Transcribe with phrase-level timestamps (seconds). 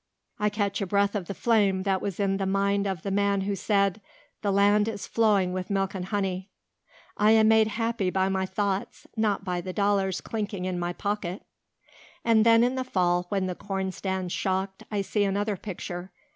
[0.39, 3.41] I catch a breath of the flame that was in the mind of the man
[3.41, 4.01] who said,
[4.41, 6.49] 'The land is flowing with milk and honey.'
[7.17, 11.43] I am made happy by my thoughts not by the dollars clinking in my pocket.
[12.25, 16.11] "And then in the fall when the corn stands shocked I see another picture.